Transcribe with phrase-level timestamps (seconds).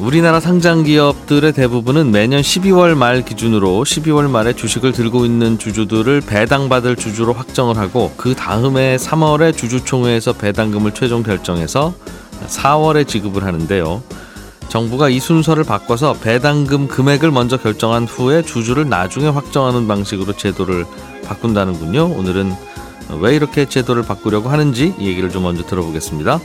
[0.00, 6.96] 우리나라 상장 기업들의 대부분은 매년 12월 말 기준으로 12월 말에 주식을 들고 있는 주주들을 배당받을
[6.96, 11.92] 주주로 확정을 하고 그 다음에 3월에 주주총회에서 배당금을 최종 결정해서
[12.46, 14.02] 4월에 지급을 하는데요.
[14.70, 20.86] 정부가 이 순서를 바꿔서 배당금 금액을 먼저 결정한 후에 주주를 나중에 확정하는 방식으로 제도를
[21.26, 22.14] 바꾼다는군요.
[22.16, 22.54] 오늘은
[23.20, 26.40] 왜 이렇게 제도를 바꾸려고 하는지 이 얘기를 좀 먼저 들어보겠습니다.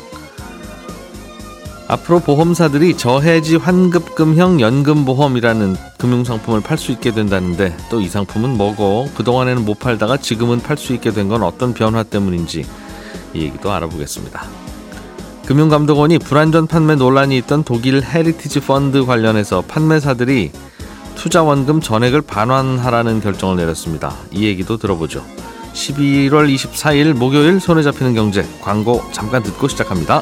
[1.88, 9.66] 앞으로 보험사들이 저해지 환급금형 연금보험이라는 금융상품을 팔 수 있게 된다는데 또 이 상품은 뭐고 그동안에는
[9.66, 12.66] 못 팔다가 지금은 팔 수 있게 된 건 어떤 변화 때문인지
[13.34, 14.44] 이 얘기도 알아보겠습니다.
[15.46, 20.52] 금융감독원이 불완전 판매 논란이 있던 독일 헤리티지 펀드 관련해서 판매사들이
[21.16, 24.16] 투자원금 전액을 반환하라는 결정을 내렸습니다.
[24.32, 25.24] 이 얘기도 들어보죠.
[25.74, 30.22] 11월 24일 목요일 손에 잡히는 경제 광고 잠깐 듣고 시작합니다.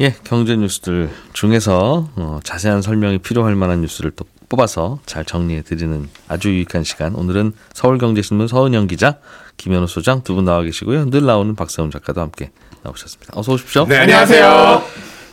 [0.00, 6.08] 예, 경제 뉴스들 중에서 어, 자세한 설명이 필요할 만한 뉴스를 또 뽑아서 잘 정리해 드리는
[6.26, 7.14] 아주 유익한 시간.
[7.14, 9.18] 오늘은 서울경제신문 서은영 기자,
[9.58, 11.10] 김현우 소장 두 분 나와 계시고요.
[11.10, 12.50] 늘 나오는 박세훈 작가도 함께
[12.82, 13.34] 나오셨습니다.
[13.36, 13.84] 어서 오십시오.
[13.86, 14.82] 네, 안녕하세요.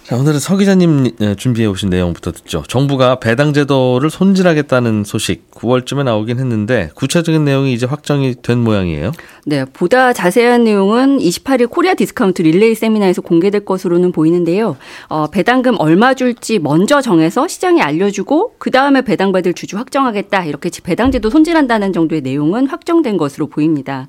[0.08, 2.64] 자, 오늘은 서 기자님 예, 준비해 오신 내용부터 듣죠.
[2.70, 9.12] 정부가 배당 제도를 손질하겠다는 소식 9월쯤에 나오긴 했는데 구체적인 내용이 이제 확정이 된 모양이에요.
[9.46, 14.78] 네, 보다 자세한 내용은 28일 코리아 디스카운트 릴레이 세미나에서 공개될 것으로는 보이는데요.
[15.10, 21.30] 어, 배당금 얼마 줄지 먼저 정해서 시장에 알려주고 그 다음에 배당받을 주주 확정하겠다 이렇게 배당제도
[21.30, 24.08] 손질한다는 정도의 내용은 확정된 것으로 보입니다.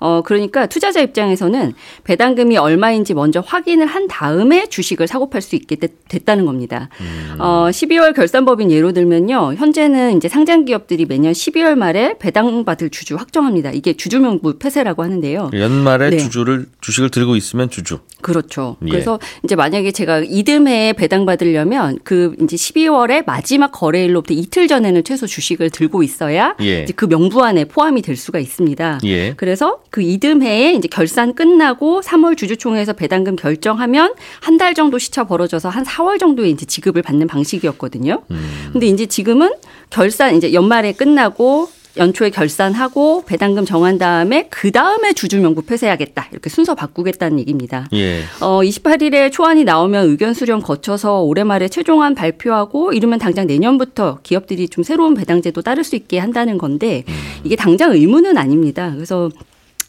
[0.00, 5.76] 어, 그러니까 투자자 입장에서는 배당금이 얼마인지 먼저 확인을 한 다음에 주식을 사고 팔 수 있게
[5.76, 6.88] 됐, 다는 겁니다.
[7.00, 7.36] 음.
[7.38, 9.54] 어, 12월 결산법인 예로 들면요.
[9.54, 13.70] 현재는 이제 상장 기업들이 매년 12월 말에 배당받을 주주 확정합니다.
[13.70, 15.50] 이게 주주명부 폐쇄라고 하는데요.
[15.54, 16.16] 연말에 네.
[16.18, 17.98] 주주를 주식을 들고 있으면 주주.
[18.22, 18.78] 그렇죠.
[18.86, 18.90] 예.
[18.90, 25.68] 그래서 이제 만약에 제가 이듬해에 배당받으려면 그 이제 12월에 마지막 거래일로부터 이틀 전에는 최소 주식을
[25.68, 26.84] 들고 있어야 예.
[26.84, 29.00] 이제 그 명부 안에 포함이 될 수가 있습니다.
[29.04, 29.34] 예.
[29.34, 35.68] 그래서 그 이듬해에 이제 결산 끝나고 3월 주주총회에서 배당금 결정하면 한 달 정도 시차 벌어져서
[35.68, 38.22] 한 4월 정도에 이제 지급을 받는 방식이었거든요.
[38.32, 38.70] 음.
[38.72, 39.52] 근데 이제 지금은
[39.90, 46.50] 결산 이제 연말에 끝나고 연초에 결산하고 배당금 정한 다음에 그 다음에 주주 명부 폐쇄하겠다 이렇게
[46.50, 47.88] 순서 바꾸겠다는 얘기입니다.
[47.94, 48.22] 예.
[48.40, 54.68] 어 28일에 초안이 나오면 의견 수렴 거쳐서 올해 말에 최종안 발표하고 이르면 당장 내년부터 기업들이
[54.68, 57.14] 좀 새로운 배당제도 따를 수 있게 한다는 건데 음.
[57.44, 58.92] 이게 당장 의무는 아닙니다.
[58.94, 59.30] 그래서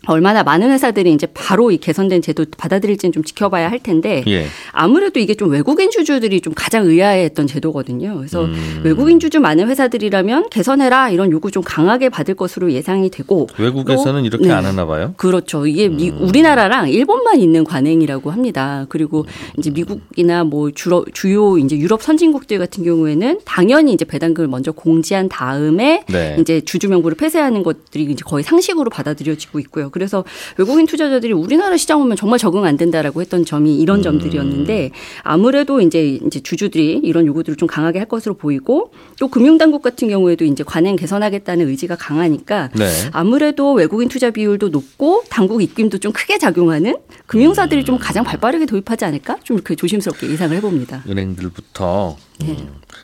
[0.09, 4.47] 얼마나 많은 회사들이 이제 바로 이 개선된 제도 받아들일지는 좀 지켜봐야 할 텐데 예.
[4.71, 8.15] 아무래도 이게 좀 외국인 주주들이 좀 가장 의아해했던 제도거든요.
[8.17, 8.81] 그래서 음.
[8.83, 14.47] 외국인 주주 많은 회사들이라면 개선해라 이런 요구 좀 강하게 받을 것으로 예상이 되고 외국에서는 이렇게
[14.47, 14.53] 네.
[14.53, 15.13] 안 하나 봐요.
[15.17, 15.67] 그렇죠.
[15.67, 16.17] 이게 음.
[16.21, 18.85] 우리나라랑 일본만 있는 관행이라고 합니다.
[18.89, 19.25] 그리고
[19.57, 25.29] 이제 미국이나 뭐 주로, 주요 이제 유럽 선진국들 같은 경우에는 당연히 이제 배당금을 먼저 공지한
[25.29, 26.35] 다음에 네.
[26.39, 29.89] 이제 주주 명부를 폐쇄하는 것들이 이제 거의 상식으로 받아들여지고 있고요.
[29.99, 30.23] 그래서
[30.57, 34.03] 외국인 투자자들이 우리나라 시장 오면 정말 적응 안 된다라고 했던 점이 이런 음.
[34.03, 34.91] 점들이었는데
[35.23, 40.45] 아무래도 이제 이제 주주들이 이런 요구들을 좀 강하게 할 것으로 보이고 또 금융당국 같은 경우에도
[40.45, 42.89] 이제 관행 개선하겠다는 의지가 강하니까 네.
[43.11, 46.95] 아무래도 외국인 투자 비율도 높고 당국 입김도 좀 크게 작용하는
[47.27, 51.03] 금융사들이 좀 가장 발빠르게 도입하지 않을까 좀 이렇게 조심스럽게 예상을 해봅니다.
[51.07, 52.55] 은행들부터 네.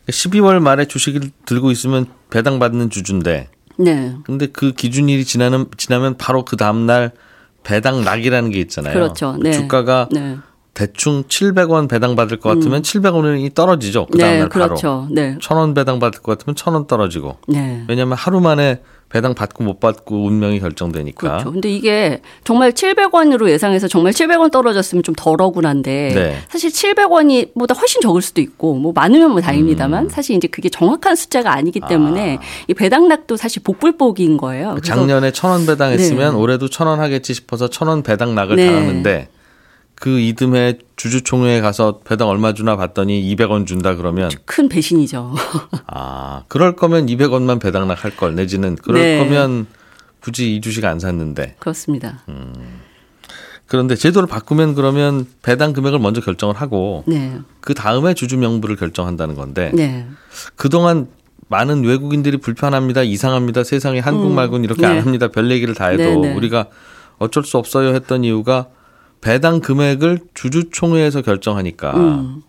[0.08, 4.16] 12월 말에 주식을 들고 있으면 배당받는 주주인데 네.
[4.24, 7.12] 근데 그 기준일이 지나면 지나면 바로 그 다음 날
[7.64, 8.94] 배당 낙이라는 게 있잖아요.
[8.94, 9.38] 그렇죠.
[9.42, 9.52] 네.
[9.52, 10.38] 주가가 네.
[10.74, 12.82] 대충 700원 배당 받을 것 같으면 음.
[12.82, 14.08] 700원이 떨어지죠.
[14.12, 15.08] 그 다음 날 네, 그렇죠.
[15.08, 15.08] 바로.
[15.10, 15.38] 네.
[15.40, 17.38] 1000원 배당 받을 것 같으면 1000원 떨어지고.
[17.48, 17.84] 네.
[17.88, 18.82] 왜냐하면 하루 만에
[19.16, 21.28] 배당 받고 못 받고 운명이 결정되니까.
[21.28, 21.52] 그렇죠.
[21.54, 26.38] 근데 이게 정말 700원으로 예상해서 정말 700원 떨어졌으면 좀 덜 억울한데 네.
[26.50, 30.10] 사실 700원이 보다 훨씬 적을 수도 있고 뭐 많으면 뭐 다행입니다만 음.
[30.10, 32.42] 사실 이제 그게 정확한 숫자가 아니기 때문에 아.
[32.68, 34.78] 이 배당락도 사실 복불복인 거예요.
[34.84, 36.38] 작년에 1000원 배당했으면 네.
[36.38, 38.66] 올해도 1000원 하겠지 싶어서 1000원 배당락을 네.
[38.68, 39.30] 당하는데
[40.06, 45.34] 그 이듬해 주주총회에 가서 배당 얼마 주나 봤더니 200원 준다 그러면 큰 배신이죠.
[45.88, 49.18] 아, 그럴 거면 200원만 배당락 할 걸 내지는 그럴 네.
[49.18, 49.66] 거면
[50.20, 51.56] 굳이 이 주식 안 샀는데.
[51.58, 52.22] 그렇습니다.
[52.30, 52.54] 음.
[53.66, 57.40] 그런데 제도를 바꾸면 그러면 배당 금액을 먼저 결정을 하고 네.
[57.60, 60.06] 그 다음에 주주 명부를 결정한다는 건데 네.
[60.56, 61.08] 그동안
[61.48, 64.36] 많은 외국인들이 불편합니다, 이상합니다, 세상에 한국 음.
[64.36, 64.88] 말고는 이렇게 네.
[64.88, 66.36] 안 합니다, 별 얘기를 다 해도 네, 네.
[66.36, 66.68] 우리가
[67.18, 68.68] 어쩔 수 없어요 했던 이유가
[69.22, 72.44] 배당 금액을 주주총회에서 결정하니까 음.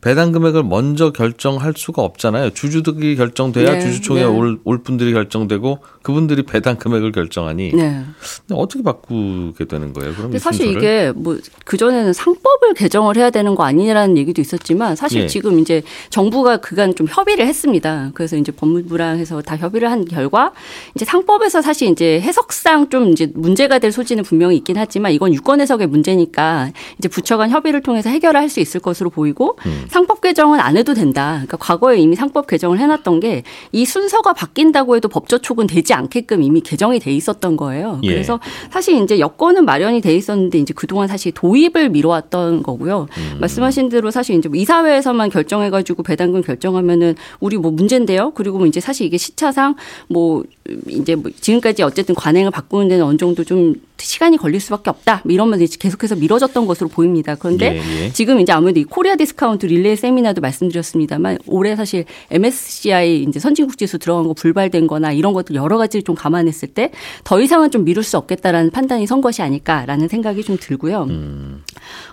[0.00, 2.50] 배당 금액을 먼저 결정할 수가 없잖아요.
[2.50, 4.26] 주주들이 결정돼야 네, 주주총회 네.
[4.26, 8.04] 올, 올 분들이 결정되고 그분들이 배당 금액을 결정하니 네.
[8.50, 10.14] 어떻게 바꾸게 되는 거예요?
[10.14, 10.78] 그럼 사실 순서를?
[10.78, 11.36] 이게 뭐
[11.66, 15.26] 그전에는 상법을 개정을 해야 되는 거 아니냐라는 얘기도 있었지만 사실 예.
[15.26, 18.10] 지금 이제 정부가 그간 좀 협의를 했습니다.
[18.14, 20.52] 그래서 이제 법무부랑 해서 다 협의를 한 결과
[20.94, 25.60] 이제 상법에서 사실 이제 해석상 좀 이제 문제가 될 소지는 분명히 있긴 하지만 이건 유권
[25.60, 29.84] 해석의 문제니까 이제 부처 간 협의를 통해서 해결할 수 있을 것으로 보이고 음.
[29.90, 31.32] 상법 개정은 안 해도 된다.
[31.32, 33.42] 그러니까 과거에 이미 상법 개정을 해놨던 게
[33.72, 38.00] 이 순서가 바뀐다고 해도 법조촉은 되지 않게끔 이미 개정이 돼 있었던 거예요.
[38.02, 38.08] 예.
[38.08, 38.40] 그래서
[38.70, 43.06] 사실 이제 여건은 마련이 돼 있었는데 이제 그동안 사실 도입을 미뤄왔던 거고요.
[43.16, 43.38] 음.
[43.40, 48.32] 말씀하신 대로 사실 이제 뭐 이사회에서만 결정해가지고 배당금 결정하면은 우리 뭐 문제인데요.
[48.34, 49.76] 그리고 뭐 이제 사실 이게 시차상
[50.08, 50.44] 뭐
[50.88, 55.22] 이제 뭐 지금까지 어쨌든 관행을 바꾸는 데는 어느 정도 좀 시간이 걸릴 수밖에 없다.
[55.24, 57.34] 뭐 이러면서 계속해서 미뤄졌던 것으로 보입니다.
[57.34, 58.12] 그런데 예, 예.
[58.12, 63.98] 지금 이제 아무래도 이 코리아 디스카운트 릴레이 세미나도 말씀드렸습니다만 올해 사실 MSCI 이제 선진국 지수
[63.98, 66.90] 들어간 거 불발된 거나 이런 것들 여러 가지를 좀 감안했을 때
[67.24, 71.04] 더 이상은 좀 미룰 수 없겠다라는 판단이 선 것이 아닐까라는 생각이 좀 들고요.
[71.04, 71.62] 음.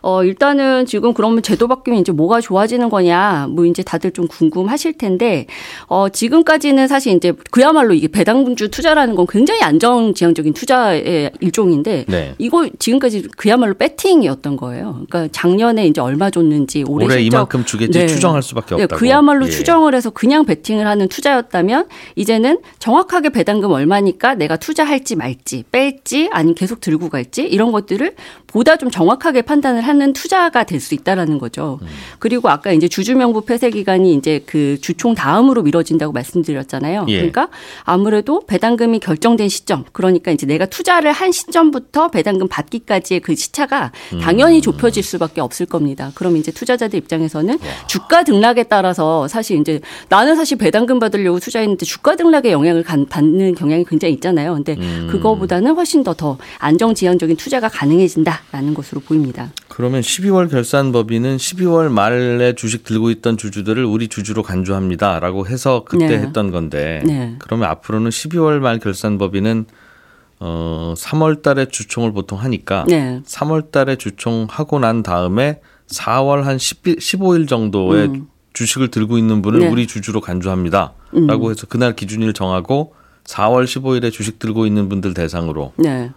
[0.01, 4.93] 어, 일단은 지금 그러면 제도 바뀌면 이제 뭐가 좋아지는 거냐 뭐 이제 다들 좀 궁금하실
[4.97, 5.45] 텐데
[5.87, 12.35] 어, 지금까지는 사실 이제 그야말로 이게 배당주 투자라는 건 굉장히 안정지향적인 투자의 일종인데 네.
[12.37, 15.05] 이거 지금까지 그야말로 배팅이었던 거예요.
[15.09, 18.07] 그러니까 작년에 이제 얼마 줬는지 올해, 올해 실적 이만큼 주겠지 네.
[18.07, 18.99] 추정할 수밖에 네, 없다고.
[18.99, 19.51] 그야말로 예.
[19.51, 26.55] 추정을 해서 그냥 배팅을 하는 투자였다면 이제는 정확하게 배당금 얼마니까 내가 투자할지 말지 뺄지 아니면
[26.55, 28.15] 계속 들고 갈지 이런 것들을
[28.57, 31.79] 보다 좀 정확하게 판단을 하는 투자가 될 수 있다라는 거죠.
[31.81, 31.87] 음.
[32.19, 37.05] 그리고 아까 이제 주주명부 폐쇄 기간이 이제 그 주총 다음으로 미뤄진다고 말씀드렸잖아요.
[37.09, 37.15] 예.
[37.15, 37.49] 그러니까
[37.83, 44.19] 아무래도 배당금이 결정된 시점, 그러니까 이제 내가 투자를 한 시점부터 배당금 받기까지의 그 시차가 음.
[44.19, 46.11] 당연히 좁혀질 수밖에 없을 겁니다.
[46.13, 47.87] 그럼 이제 투자자들 입장에서는 와.
[47.87, 53.85] 주가 등락에 따라서 사실 이제 나는 사실 배당금 받으려고 투자했는데 주가 등락의 영향을 받는 경향이
[53.85, 54.53] 굉장히 있잖아요.
[54.53, 55.07] 근데 음.
[55.11, 59.51] 그거보다는 훨씬 더 더 안정지향적인 투자가 가능해진다 라는 것으로 보입니다.
[59.67, 65.83] 그러면 12월 결산 법인은 12월 말에 주식 들고 있던 주주들을 우리 주주로 간주합니다 라고 해서
[65.85, 66.17] 그때 네.
[66.19, 67.35] 했던 건데 네.
[67.39, 69.65] 그러면 앞으로는 12월 말 결산 법인은
[70.39, 73.21] 어 3월 달에 주총을 보통 하니까 네.
[73.25, 78.27] 3월 달에 주총하고 난 다음에 4월 한 10, 15일 정도에 음.
[78.53, 79.67] 주식을 들고 있는 분을 네.
[79.67, 80.93] 우리 주주로 간주합니다.
[81.15, 81.27] 음.
[81.27, 82.93] 라고 해서 그날 기준일 정하고
[83.25, 86.11] 4월 15일에 주식 들고 있는 분들 대상으로 네.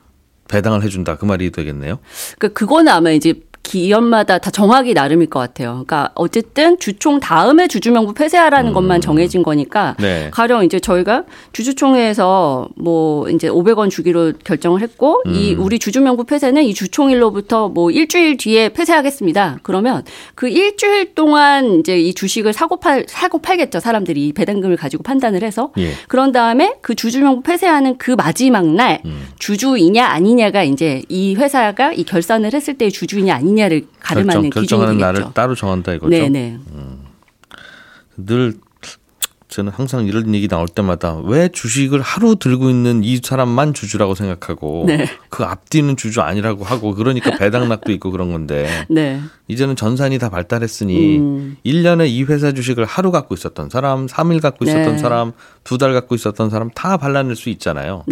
[0.51, 1.17] 배당을 해준다.
[1.17, 2.01] 그 말이 되겠네요.
[2.39, 5.71] 그, 그거는 아마 이제 기업마다 다 정하기 나름일 것 같아요.
[5.71, 8.75] 그러니까 어쨌든 주총 다음에 주주명부 폐쇄하라는 음.
[8.75, 10.29] 것만 정해진 거니까 네.
[10.33, 15.35] 가령 이제 저희가 주주총회에서 뭐 이제 500원 주기로 결정을 했고 음.
[15.35, 19.61] 이 우리 주주명부 폐쇄는 이 주총일로부터 뭐 일주일 뒤에 폐쇄하겠습니다.
[19.63, 20.03] 그러면
[20.35, 23.79] 그 일주일 동안 이제 이 주식을 사고 팔 사고 팔겠죠.
[23.79, 25.93] 사람들이 배당금을 가지고 판단을 해서 예.
[26.09, 29.29] 그런 다음에 그 주주명부 폐쇄하는 그 마지막 날 음.
[29.39, 34.99] 주주이냐 아니냐가 이제 이 회사가 이 결산을 했을 때 주주이냐 아니냐 아니냐를 가름하는 결정, 결정하는
[34.99, 36.11] 날을 따로 정한다 이거죠.
[36.11, 36.59] 네네.
[36.73, 37.05] 음.
[38.17, 38.55] 늘
[39.49, 44.85] 저는 항상 이런 얘기 나올 때마다 왜 주식을 하루 들고 있는 이 사람만 주주라고 생각하고
[44.87, 45.07] 네.
[45.29, 49.21] 그 앞뒤는 주주 아니라고 하고 그러니까 배당락도 있고 그런 건데 네.
[49.49, 51.57] 이제는 전산이 다 발달했으니 음.
[51.67, 54.99] 1년에 이 회사 주식을 하루 갖고 있었던 사람, 3일 갖고 있었던 네.
[54.99, 55.33] 사람,
[55.65, 58.05] 두 달 갖고 있었던 사람 다 발라낼 수 있잖아요.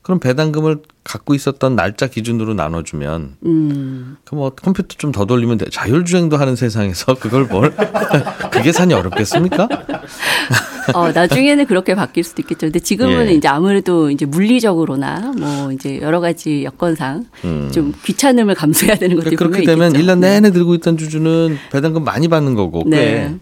[0.00, 0.02] 네.
[0.02, 4.16] 그럼 배당금을 갖고 있었던 날짜 기준으로 나눠주면 음.
[4.24, 5.66] 그뭐 컴퓨터 좀 더 돌리면 돼.
[5.70, 7.74] 자율주행도 하는 세상에서 그걸 뭘
[8.50, 9.68] 그게 산이 어렵겠습니까?
[10.94, 12.60] 어, 나중에는 그렇게 바뀔 수도 있겠죠.
[12.66, 13.32] 근데 지금은 예.
[13.34, 17.70] 이제 아무래도 이제 물리적으로나 뭐 이제 여러 가지 여건상 음.
[17.72, 20.04] 좀 귀찮음을 감수해야 되는 것들이 그렇게 되면 있겠죠.
[20.06, 22.96] 1년 내내 들고 있던 주주는 배당금 많이 받는 거고 네.
[22.96, 23.34] 꽤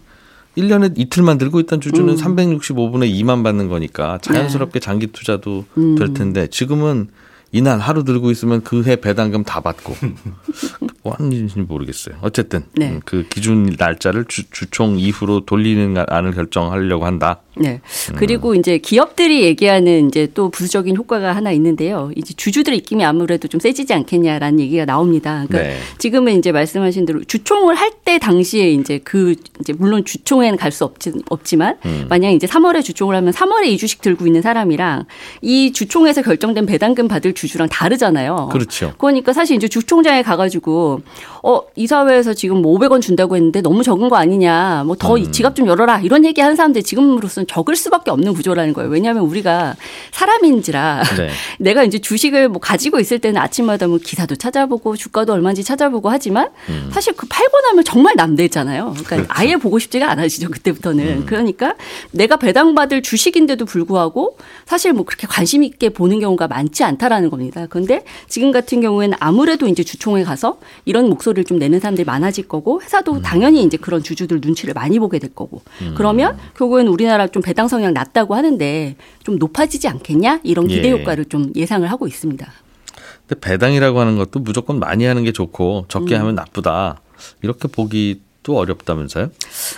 [0.57, 2.15] 1년에 이틀만 들고 있던 주주는 음.
[2.15, 4.79] 365분에 2만 받는 거니까 자연스럽게 네.
[4.79, 5.95] 장기 투자도 음.
[5.95, 7.07] 될 텐데 지금은
[7.51, 9.95] 이날 하루 들고 있으면 그 해 배당금 다 받고
[11.03, 12.17] 뭐 하는 일인지 모르겠어요.
[12.21, 12.91] 어쨌든 네.
[12.91, 17.41] 음, 그 기준 날짜를 주, 주총 이후로 돌리는 안을 결정하려고 한다.
[17.59, 17.81] 네.
[18.15, 18.55] 그리고 음.
[18.55, 22.11] 이제 기업들이 얘기하는 이제 또 부수적인 효과가 하나 있는데요.
[22.15, 25.45] 이제 주주들의 입김이 아무래도 좀 세지지 않겠냐라는 얘기가 나옵니다.
[25.47, 25.77] 그러니까 네.
[25.97, 30.85] 지금은 이제 말씀하신 대로 주총을 할 때 당시에 이제 그 이제 물론 주총에는 갈 수
[30.85, 32.05] 없지, 없지만 음.
[32.09, 35.05] 만약 이제 3월에 주총을 하면 3월에 이 주식 들고 있는 사람이랑
[35.41, 38.49] 이 주총에서 결정된 배당금 받을 주주랑 다르잖아요.
[38.51, 38.93] 그렇죠.
[38.99, 41.01] 그러니까 사실 이제 주총장에 가가지고
[41.43, 45.31] 어 이사회에서 지금 뭐 500원 준다고 했는데 너무 적은 거 아니냐, 뭐더 음.
[45.31, 48.91] 지갑 좀 열어라 이런 얘기 하는 사람들 지금으로서는 적을 수밖에 없는 구조라는 거예요.
[48.91, 49.75] 왜냐하면 우리가
[50.11, 51.29] 사람인지라 네.
[51.57, 56.49] 내가 이제 주식을 뭐 가지고 있을 때는 아침마다 뭐 기사도 찾아보고 주가도 얼마인지 찾아보고 하지만
[56.69, 56.89] 음.
[56.93, 58.91] 사실 그 팔고 나면 정말 남대잖아요.
[58.91, 59.27] 그러니까 그렇죠.
[59.29, 61.07] 아예 보고 싶지가 않아지죠 그때부터는.
[61.07, 61.25] 음.
[61.25, 61.73] 그러니까
[62.11, 67.65] 내가 배당받을 주식인데도 불구하고 사실 뭐 그렇게 관심 있게 보는 경우가 많지 않다라는 겁니다.
[67.67, 72.81] 그런데 지금 같은 경우에는 아무래도 이제 주총에 가서 이런 목소리를 좀 내는 사람들이 많아질 거고
[72.83, 73.21] 회사도 음.
[73.23, 75.95] 당연히 이제 그런 주주들 눈치를 많이 보게 될 거고 음.
[75.97, 80.91] 그러면 결국에는 우리나라 좀 배당 성향 낮다고 하는데 좀 높아지지 않겠냐 이런 기대 예.
[80.91, 82.51] 효과를 좀 예상을 하고 있습니다.
[83.27, 86.21] 근데 배당이라고 하는 것도 무조건 많이 하는 게 좋고 적게 음.
[86.21, 87.01] 하면 나쁘다
[87.41, 89.29] 이렇게 보기 또 어렵다면서요?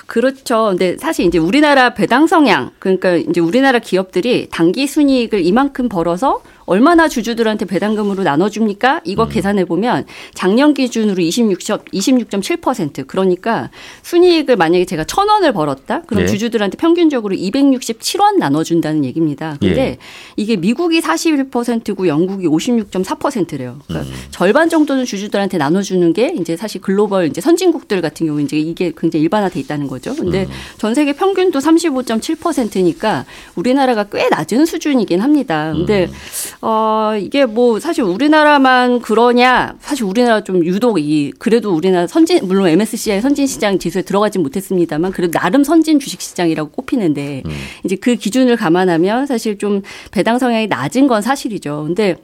[0.06, 0.68] 그렇죠.
[0.70, 7.08] 근데 사실 이제 우리나라 배당 성향 그러니까 이제 우리나라 기업들이 단기 순이익을 이만큼 벌어서 얼마나
[7.08, 9.02] 주주들한테 배당금으로 나눠줍니까?
[9.04, 9.30] 이거 음.
[9.30, 13.70] 계산해 보면 작년 기준으로 26, 26.7% 그러니까
[14.04, 16.02] 순이익을 만약에 제가 천 원을 벌었다?
[16.04, 16.28] 그럼 예.
[16.28, 19.58] 주주들한테 평균적으로 267원 나눠준다는 얘기입니다.
[19.60, 19.98] 근데 예.
[20.36, 23.80] 이게 미국이 41%고 영국이 56.4%래요.
[23.88, 24.16] 그러니까 음.
[24.32, 29.24] 절반 정도는 주주들한테 나눠주는 게 이제 사실 글로벌 이제 선진국들 같은 경우 이제 이게 굉장히
[29.24, 30.16] 일반화돼 있다는 거죠.
[30.16, 30.50] 근데 음.
[30.78, 33.26] 전 세계 평균도 35.7%니까
[33.56, 35.72] 우리나라가 꽤 낮은 수준이긴 합니다.
[35.74, 36.14] 근데 음.
[36.62, 39.76] 어, 이게 뭐 사실 우리나라만 그러냐?
[39.80, 45.12] 사실 우리나라 좀 유독 이 그래도 우리나라 선진 물론 MSCI 선진 시장 지수에 들어가지 못했습니다만
[45.12, 47.52] 그래도 나름 선진 주식 시장이라고 꼽히는데 음.
[47.84, 51.86] 이제 그 기준을 감안하면 사실 좀 배당 성향이 낮은 건 사실이죠.
[51.88, 52.16] 근데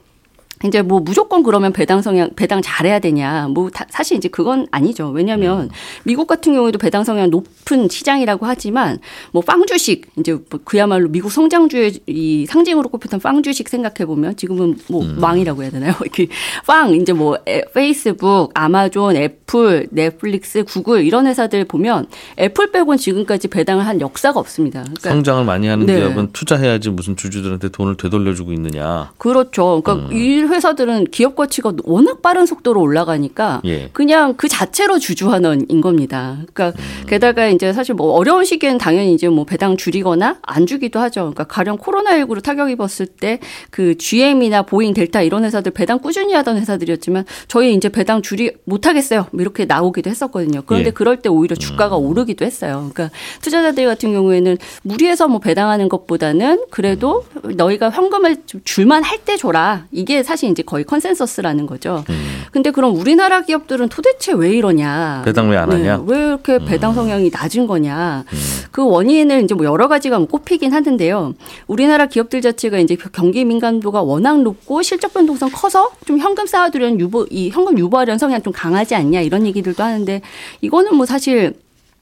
[0.65, 5.09] 이제 뭐 무조건 그러면 배당 성향 배당 잘해야 되냐 뭐 다, 사실 이제 그건 아니죠
[5.09, 5.69] 왜냐하면 음.
[6.03, 8.99] 미국 같은 경우에도 배당 성향 높은 시장이라고 하지만
[9.31, 14.35] 뭐 FAANG 주식 이제 뭐 그야말로 미국 성장주의 이 상징으로 꼽혔던 FAANG 주식 생각해 보면
[14.35, 15.15] 지금은 뭐 음.
[15.21, 16.27] MAANG이라고 해야 되나요 이렇게
[16.65, 17.37] FAANG 이제 뭐
[17.73, 24.81] 페이스북 아마존 애플 넷플릭스 구글 이런 회사들 보면 애플 빼곤 지금까지 배당을 한 역사가 없습니다
[24.81, 25.95] 그러니까 성장을 많이 하는 네.
[25.95, 30.13] 기업은 투자해야지 무슨 주주들한테 돈을 되돌려주고 있느냐 그렇죠 그러니까 음.
[30.47, 33.89] 이 회사들은 기업 가치가 워낙 빠른 속도로 올라가니까 예.
[33.93, 36.37] 그냥 그 자체로 주주환원인 겁니다.
[36.53, 37.05] 그러니까 음.
[37.07, 41.21] 게다가 이제 사실 뭐 어려운 시기에는 당연히 이제 뭐 배당 줄이거나 안 주기도 하죠.
[41.21, 43.39] 그러니까 가령 코로나19로 타격 입었을 때
[43.69, 48.87] 그 GM이나 보잉, 델타 이런 회사들 배당 꾸준히 하던 회사들이었지만 저희 이제 배당 주지 못
[48.87, 49.27] 하겠어요.
[49.31, 50.63] 뭐 이렇게 나오기도 했었거든요.
[50.65, 50.91] 그런데 예.
[50.91, 52.05] 그럴 때 오히려 주가가 음.
[52.05, 52.89] 오르기도 했어요.
[52.93, 59.87] 그러니까 투자자들 같은 경우에는 무리해서 뭐 배당하는 것보다는 그래도 너희가 현금을 줄만 할 때 줘라.
[59.91, 62.03] 이게 사실 이제 거의 컨센서스라는 거죠.
[62.09, 62.43] 음.
[62.51, 65.23] 근데 그럼 우리나라 기업들은 도대체 왜 이러냐?
[65.25, 65.97] 배당 왜 안 하냐?
[65.97, 66.65] 네, 왜 이렇게 음.
[66.65, 68.23] 배당 성향이 낮은 거냐?
[68.31, 68.37] 음.
[68.71, 71.33] 그 원인을 이제 뭐 여러 가지가 뭐 꼽히긴 하는데요.
[71.67, 77.27] 우리나라 기업들 자체가 이제 경기 민감도가 워낙 높고 실적 변동성 커서 좀 현금 쌓아두려는 유보
[77.31, 80.21] 이 현금 유보하려는 성향 좀 강하지 않냐 이런 얘기들도 하는데
[80.61, 81.53] 이거는 뭐 사실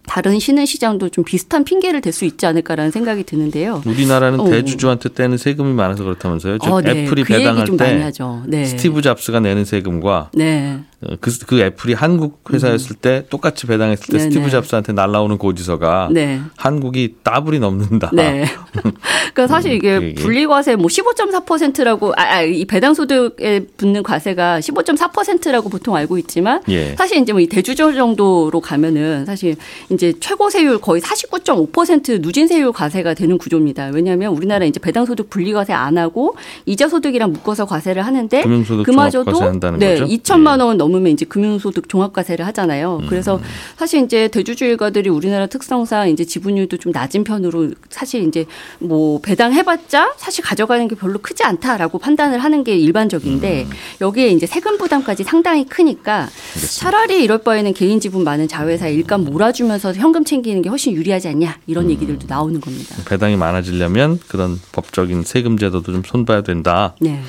[0.08, 3.82] 다른 신흥 시장도 좀 비슷한 핑계를 댈 수 있지 않을까라는 생각이 드는데요.
[3.86, 4.46] 우리나라는 어.
[4.50, 6.60] 대주주한테 떼는 세금이 많아서 그렇다면서요?
[6.60, 7.04] 즉 어, 네.
[7.04, 8.06] 애플이 그 배당할 때
[8.46, 8.64] 네.
[8.66, 10.80] 스티브 잡스가 내는 세금과 네.
[11.10, 14.24] 어, 그, 그 애플이 한국 회사였을 때 똑같이 배당했을 때 네네.
[14.24, 14.52] 스티브 네.
[14.52, 16.42] 잡스한테 날라오는 고지서가 네.
[16.58, 18.12] 한국이 따블이 넘는다.
[18.14, 18.46] 네.
[19.34, 25.70] 그러니까 사실 이게 음, 분리과세 뭐 15.4%라고 아, 아, 이 배당 소득에 붙는 과세가 15.4%라고
[25.70, 26.96] 보통 알고 있지만 예.
[26.96, 29.56] 사실 이제 뭐 이 대주주 정도로 가면은 사실
[29.90, 33.92] 이제 최고 세율 거의 49.5% 누진 세율 과세가 되는 구조입니다.
[33.94, 36.36] 왜냐하면 우리나라 이제 배당 소득 분리과세 안 하고
[36.66, 38.44] 이자 소득이랑 묶어서 과세를 하는데
[38.84, 40.06] 그마저도 네, 거죠?
[40.06, 40.78] 2천만 원 예.
[40.96, 43.00] 넘으면 이제 금융소득 종합과세를 하잖아요.
[43.02, 43.08] 음.
[43.08, 43.40] 그래서
[43.78, 48.46] 사실 이제 대주주 일가들이 우리나라 특성상 이제 지분율도 좀 낮은 편으로 사실 이제
[48.80, 53.70] 뭐 배당해봤자 사실 가져가는 게 별로 크지 않다라고 판단을 하는 게 일반적인데 음.
[54.02, 56.30] 여기에 이제 세금 부담까지 상당히 크니까.
[56.78, 61.58] 차라리 이럴 바에는 개인 지분 많은 자회사 일감 몰아주면서 현금 챙기는 게 훨씬 유리하지 않냐
[61.68, 61.90] 이런 음.
[61.92, 62.96] 얘기들도 나오는 겁니다.
[63.08, 66.96] 배당이 많아지려면 그런 법적인 세금 제도도 좀 손봐야 된다.
[67.00, 67.22] 네.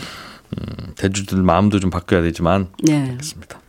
[0.52, 3.10] 음, 대주들 마음도 좀 바뀌어야 되지만 네.
[3.10, 3.60] 알겠습니다.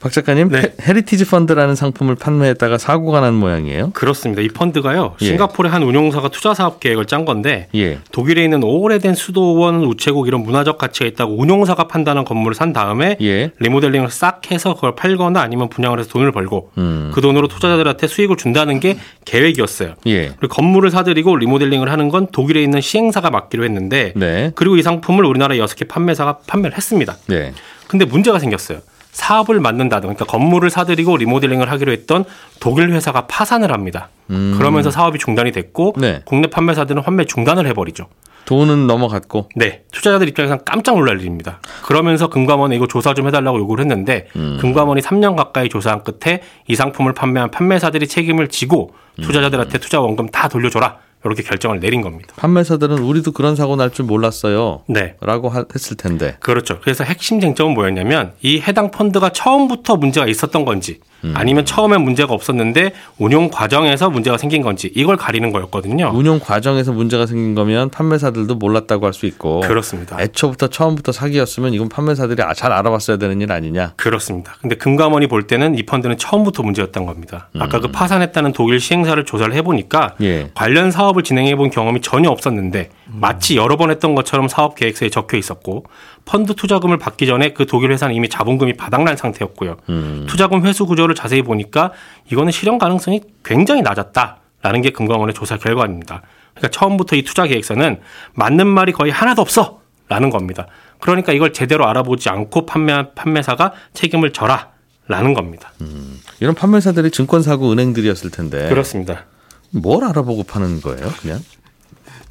[0.00, 0.72] 박 작가님, 네.
[0.80, 3.90] 헤리티지 펀드라는 상품을 판매했다가 사고가 난 모양이에요?
[3.90, 4.40] 그렇습니다.
[4.40, 5.14] 이 펀드가요.
[5.20, 5.26] 예.
[5.26, 7.98] 싱가포르의 한 운용사가 투자 사업 계획을 짠 건데 예.
[8.10, 13.50] 독일에 있는 오래된 수도원, 우체국 이런 문화적 가치가 있다고 운용사가 판단한 건물을 산 다음에 예.
[13.58, 17.10] 리모델링을 싹 해서 그걸 팔거나 아니면 분양을 해서 돈을 벌고 음.
[17.12, 19.96] 그 돈으로 투자자들한테 수익을 준다는 게 계획이었어요.
[20.06, 20.32] 예.
[20.38, 24.50] 그리고 건물을 사들이고 리모델링을 하는 건 독일에 있는 시행사가 맡기로 했는데 네.
[24.54, 27.18] 그리고 이 상품을 우리나라 여섯 개 판매사가 판매를 했습니다.
[27.26, 27.52] 네.
[27.86, 28.78] 근데 문제가 생겼어요.
[29.12, 32.24] 사업을 맡는다든 그러니까 건물을 사들이고 리모델링을 하기로 했던
[32.60, 34.08] 독일 회사가 파산을 합니다.
[34.30, 34.54] 음.
[34.56, 36.22] 그러면서 사업이 중단이 됐고 네.
[36.24, 38.06] 국내 판매사들은 판매 중단을 해버리죠.
[38.46, 39.48] 돈은 넘어갔고.
[39.54, 39.84] 네.
[39.92, 41.60] 투자자들 입장에서는 깜짝 놀랄 일입니다.
[41.82, 44.58] 그러면서 금감원에 이거 조사 좀 해달라고 요구를 했는데 음.
[44.60, 50.48] 금감원이 3년 가까이 조사한 끝에 이 상품을 판매한 판매사들이 책임을 지고 투자자들한테 투자 원금 다
[50.48, 50.98] 돌려줘라.
[51.24, 52.32] 이렇게 결정을 내린 겁니다.
[52.36, 54.82] 판매사들은 우리도 그런 사고 날 줄 몰랐어요.
[54.88, 55.16] 네.
[55.20, 56.36] 라고 했을 텐데.
[56.40, 56.78] 그렇죠.
[56.80, 61.34] 그래서 핵심 쟁점은 뭐였냐면 이 해당 펀드가 처음부터 문제가 있었던 건지 음.
[61.36, 66.10] 아니면 처음엔 문제가 없었는데 운용 과정에서 문제가 생긴 건지 이걸 가리는 거였거든요.
[66.14, 70.16] 운용 과정에서 문제가 생긴 거면 판매사들도 몰랐다고 할 수 있고 그렇습니다.
[70.20, 73.94] 애초부터 처음부터 사기였으면 이건 판매사들이 아, 잘 알아봤어야 되는 일 아니냐.
[73.96, 74.54] 그렇습니다.
[74.60, 77.48] 근데 금감원이 볼 때는 이 펀드는 처음부터 문제였던 겁니다.
[77.58, 77.82] 아까 음.
[77.82, 80.50] 그 파산했다는 독일 시행사를 조사를 해보니까 예.
[80.54, 83.18] 관련 사업을 진행해 본 경험이 전혀 없었는데 음.
[83.20, 85.84] 마치 여러 번 했던 것처럼 사업 계획서에 적혀 있었고
[86.24, 89.76] 펀드 투자금을 받기 전에 그 독일 회사는 이미 자본금이 바닥난 상태였고요.
[89.88, 90.26] 음.
[90.28, 91.92] 투자금 회수 구조를 자세히 보니까
[92.30, 96.22] 이거는 실현 가능성이 굉장히 낮았다라는 게 금감원의 조사 결과입니다.
[96.54, 98.00] 그러니까 처음부터 이 투자 계획서는
[98.34, 100.66] 맞는 말이 거의 하나도 없어 라는 겁니다.
[101.00, 104.70] 그러니까 이걸 제대로 알아보지 않고 판매 판매사가 책임을 져라
[105.08, 105.72] 라는 겁니다.
[105.80, 106.20] 음.
[106.40, 108.68] 이런 판매사들이 증권 사고 은행들이었을 텐데.
[108.68, 109.24] 그렇습니다.
[109.70, 111.40] 뭘 알아보고 파는 거예요, 그냥?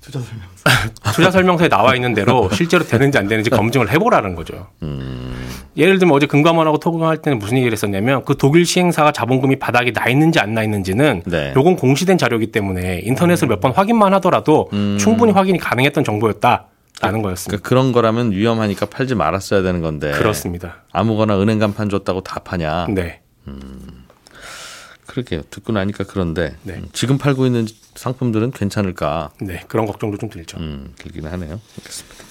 [0.01, 0.58] 투자 설명서.
[1.13, 4.67] 투자 설명서에 나와 있는 대로 실제로 되는지 안 되는지 검증을 해보라는 거죠.
[4.83, 5.35] 음.
[5.77, 10.07] 예를 들면 어제 금감원하고 토금할 때는 무슨 얘기를 했었냐면 그 독일 시행사가 자본금이 바닥에 나
[10.09, 11.53] 있는지 안 나 있는지는 네.
[11.55, 13.49] 요건 공시된 자료이기 때문에 인터넷을 음.
[13.49, 14.97] 몇번 확인만 하더라도 음.
[14.99, 16.65] 충분히 확인이 가능했던 정보였다.
[17.01, 17.61] 라는 거였습니다.
[17.61, 20.11] 그러니까 그런 거라면 위험하니까 팔지 말았어야 되는 건데.
[20.11, 20.83] 그렇습니다.
[20.91, 22.87] 아무거나 은행 간판 줬다고 다 파냐.
[22.89, 23.21] 네.
[23.47, 23.98] 음.
[25.09, 25.41] 그러게요.
[25.49, 26.73] 듣고 나니까 그런데 네.
[26.75, 29.31] 음, 지금 팔고 있는 상품들은 괜찮을까?
[29.41, 30.57] 네, 그런 걱정도 좀 들죠.
[30.59, 31.59] 음, 들긴 하네요.
[31.79, 32.25] 알겠습니다.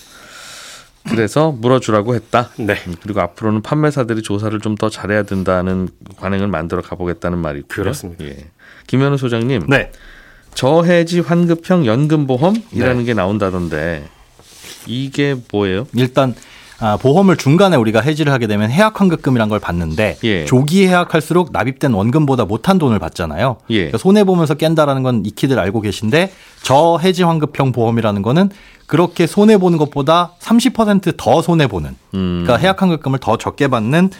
[1.11, 2.51] 그래서 물어주라고 했다.
[2.59, 2.75] 네.
[2.87, 8.25] 음, 그리고 앞으로는 판매사들이 조사를 좀 더 잘해야 된다는 관행을 만들어 가보겠다는 말이고 그렇습니다.
[8.25, 8.37] 예.
[8.87, 9.67] 김현우 소장님.
[9.69, 9.91] 네.
[10.55, 13.05] 저해지 환급형 연금보험이라는 네.
[13.05, 14.09] 게 나온다던데
[14.87, 15.89] 이게 뭐예요?
[15.95, 16.58] 일단 아,
[17.01, 20.45] 보험을 중간에 우리가 해지를 하게 되면 해약 환급금이란 걸 받는데 예.
[20.45, 23.59] 조기 해약할수록 납입된 원금보다 못한 돈을 받잖아요.
[23.71, 23.77] 예.
[23.77, 28.51] 그러니까 손해 보면서 깬다라는 건 익히들 알고 계신데 저 해지 환급형 보험이라는 거는
[28.87, 32.43] 그렇게 손해 보는 것보다 30%더 손해 보는 음.
[32.45, 34.11] 그러니까 해약 환급금을 더 적게 받는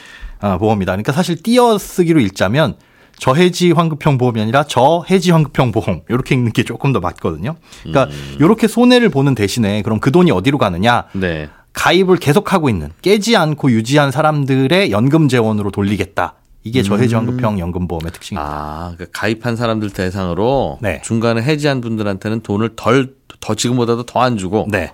[0.41, 0.93] 아, 보험이다.
[0.93, 2.75] 그러니까 사실 띄어쓰기로 읽자면
[3.19, 7.57] 저해지 환급형 보험이 아니라 저해지 환급형 보험 이렇게 읽는 게 조금 더 맞거든요.
[7.83, 8.37] 그러니까 음.
[8.41, 11.05] 이렇게 손해를 보는 대신에 그럼 그 돈이 어디로 가느냐?
[11.13, 11.49] 네.
[11.79, 16.35] 가입을 계속하고 있는 깨지 않고 유지한 사람들의 연금 재원으로 돌리겠다.
[16.65, 17.59] 이게 저해지환급형 음.
[17.61, 18.51] 연금보험의 특징입니다.
[18.53, 21.01] 아, 그러니까 가입한 사람들 대상으로 네.
[21.05, 24.93] 중간에 해지한 분들한테는 돈을 덜 더 지금보다도 더 안 주고 네.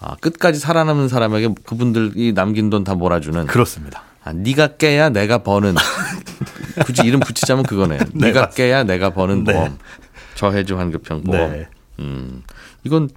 [0.00, 4.02] 아, 끝까지 살아남은 사람에게 그분들이 남긴 돈 다 몰아주는 그렇습니다.
[4.24, 5.74] 아, 네가 깨야 내가 버는
[6.86, 7.98] 굳이 이름 붙이자면 그거네요.
[8.14, 8.56] 네, 네가 맞습니다.
[8.56, 9.52] 깨야 내가 버는 네.
[9.52, 9.76] 보험.
[10.34, 11.52] 저해지 환급형 보험.
[11.52, 11.68] 네.
[11.98, 12.42] 음.
[12.84, 13.10] 이건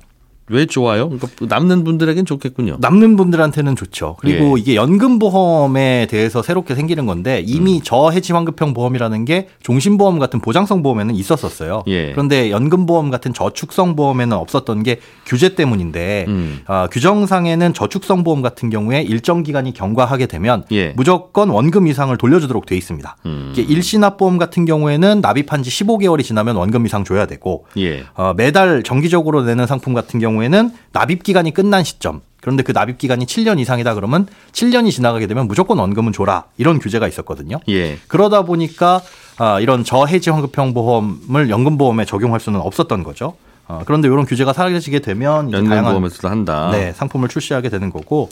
[0.48, 1.10] 왜 좋아요?
[1.10, 2.78] 그러니까 남는 분들에겐 좋겠군요.
[2.80, 4.16] 남는 분들한테는 좋죠.
[4.20, 4.62] 그리고 예.
[4.62, 7.82] 이게 연금보험에 대해서 새롭게 생기는 건데 이미 음.
[7.84, 11.84] 저해지 환급형 보험이라는 게 종신보험 같은 보장성 보험에는 있었었어요.
[11.88, 12.12] 예.
[12.12, 16.60] 그런데 연금보험 같은 저축성 보험에는 없었던 게 규제 때문인데 음.
[16.68, 20.94] 어, 규정상에는 저축성 보험 같은 경우에 일정 기간이 경과하게 되면 예.
[20.96, 23.18] 무조건 원금 이상을 돌려주도록 돼 있습니다.
[23.26, 23.54] 음.
[23.58, 28.04] 일시납보험 같은 경우에는 납입한 지 15개월이 지나면 원금 이상 줘야 되고 예.
[28.14, 32.98] 어, 매달 정기적으로 내는 상품 같은 경우 경우에는 납입 기간이 끝난 시점 그런데 그 납입
[32.98, 37.60] 기간이 7년 이상이다 그러면 7년이 지나가게 되면 무조건 원금은 줘라 이런 규제가 있었거든요.
[37.69, 37.98] 예.
[38.08, 39.02] 그러다 보니까
[39.38, 43.36] 아, 이런 저해지 환급형 보험을 연금보험에 적용할 수는 없었던 거죠.
[43.67, 46.69] 어, 그런데 이런 규제가 사라지게 되면 연금보험에서도 한다.
[46.71, 48.30] 네, 상품을 출시하게 되는 거고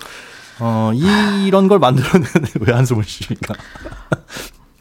[0.60, 0.92] 어,
[1.46, 2.30] 이런 걸 만들어내는
[2.62, 3.56] 왜 한숨을 쉬니까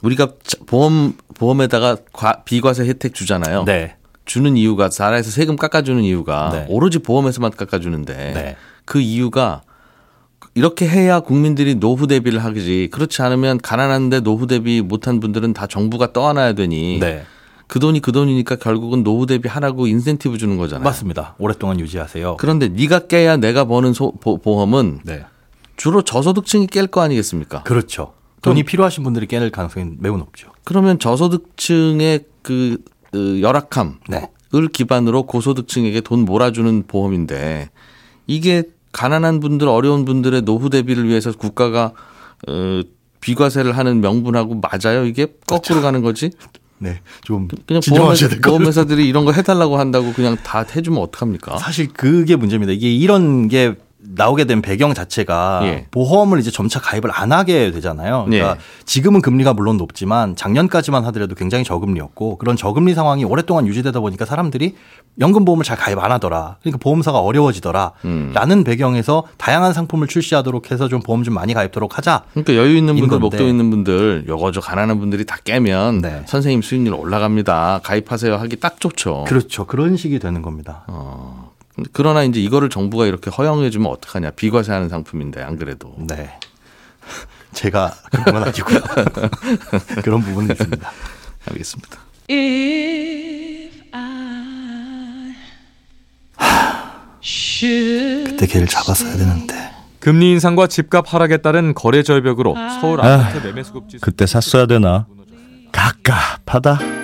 [0.03, 0.29] 우리가
[0.67, 3.65] 보험 보험에다가 과, 비과세 혜택 주잖아요.
[3.65, 3.97] 네.
[4.25, 6.67] 주는 이유가 나라에서 세금 깎아주는 이유가 네.
[6.69, 8.57] 오로지 보험에서만 깎아주는데 네.
[8.85, 9.63] 그 이유가
[10.55, 16.13] 이렇게 해야 국민들이 노후 대비를 하지 그렇지 않으면 가난한데 노후 대비 못한 분들은 다 정부가
[16.13, 17.25] 떠안아야 되니 네.
[17.67, 20.85] 그 돈이 그 돈이니까 결국은 노후 대비 하라고 인센티브 주는 거잖아요.
[20.85, 21.37] 맞습니다.
[21.39, 22.37] 오랫동안 유지하세요.
[22.37, 25.25] 그런데 네가 깨야 내가 버는 소, 보, 험은 네.
[25.77, 27.63] 주로 저소득층이 깰 거 아니겠습니까?
[27.63, 28.13] 그렇죠.
[28.43, 30.49] 돈이 필요하신 분들이 깨낼 가능성이 매우 높죠.
[30.65, 34.29] 그러면 저소득층의 그, 그 열악함을 네.
[34.73, 37.71] 기반으로 고소득층에게 돈 몰아주는 보험인데
[38.27, 41.93] 이게 가난한 분들 어려운 분들의 노후 대비를 위해서 국가가
[42.49, 42.83] 어,
[43.21, 45.07] 비과세를 하는 명분하고 맞아요?
[45.07, 45.83] 이게 거꾸로 그렇죠.
[45.83, 46.31] 가는 거지?
[46.79, 51.57] 네, 좀 그냥 보험회사, 보험회사들이 이런 거 해달라고 한다고 그냥 다 해주면 어떡합니까?
[51.59, 52.73] 사실 그게 문제입니다.
[52.73, 55.87] 이게 이런 게 나오게 된 배경 자체가 예.
[55.91, 58.25] 보험을 이제 점차 가입을 안 하게 되잖아요.
[58.27, 58.85] 그러니까 예.
[58.85, 64.75] 지금은 금리가 물론 높지만 작년까지만 하더라도 굉장히 저금리였고 그런 저금리 상황이 오랫동안 유지되다 보니까 사람들이
[65.21, 66.57] 연금 보험을 잘 가입 안 하더라.
[66.63, 67.93] 그러니까 보험사가 어려워지더라.
[68.07, 68.33] 음.
[68.35, 72.25] 라는 배경에서 다양한 상품을 출시하도록 해서 좀 보험 좀 많이 가입도록 하자.
[72.33, 76.23] 그러니까 여유 있는 분들, 목돈 있는 분들, 요거 저 가난한 분들이 다 깨면 네.
[76.27, 77.81] 선생님 수익률 올라갑니다.
[77.85, 79.25] 가입하세요 하기 딱 좋죠.
[79.29, 79.67] 그렇죠.
[79.67, 80.85] 그런 식이 되는 겁니다.
[80.89, 81.52] 어.
[81.93, 84.33] 그러나 이제 이거를 정부가 이렇게 허용해 주면 어떡하냐.
[84.33, 85.95] 비과세하는 상품인데 안 그래도.
[85.99, 86.39] 네.
[87.53, 88.81] 제가 그런 건 아니고요.
[90.03, 90.91] 그런 부분은 있습니다.
[91.49, 91.99] 알겠습니다.
[98.27, 99.71] 그때 걔를 잡았어야 되는데.
[100.01, 105.07] 금리 인상과 집값 하락에 따른 거래 절벽으로 서울 아파트 매매 수급지 그때 샀어야 되나?
[105.71, 107.02] 갑갑하다.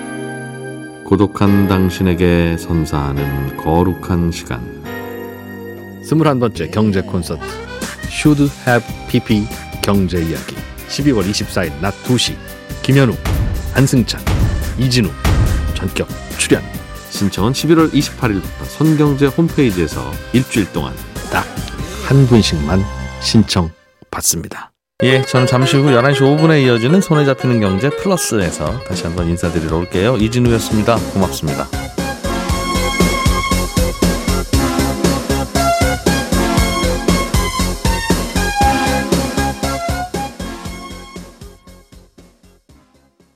[1.09, 4.61] 고독한 당신에게 선사하는 거룩한 시간.
[6.03, 7.43] 스물한 번째 경제 콘서트
[8.05, 9.47] Should Have PP
[9.83, 10.55] 경제 이야기
[10.87, 12.35] 12월 24일 낮 2시
[12.83, 13.13] 김현우,
[13.73, 14.21] 한승찬,
[14.77, 15.09] 이진우
[15.75, 16.61] 전격 출연.
[17.09, 20.93] 신청은 11월 28일부터 손경제 홈페이지에서 일주일 동안
[21.31, 21.43] 딱
[22.09, 22.83] 한 분씩만
[23.21, 23.69] 신청
[24.09, 24.71] 받습니다.
[25.01, 30.17] 예, 저는 잠시 후 11시 5분에 이어지는 손에 잡히는 경제 플러스에서 다시 한번 인사드리러 올게요.
[30.17, 30.97] 이진우였습니다.
[31.13, 31.69] 고맙습니다.